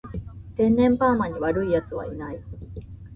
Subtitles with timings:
[0.57, 2.39] 天然パーマに悪い奴はいない